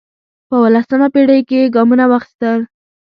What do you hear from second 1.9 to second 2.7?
واخیستل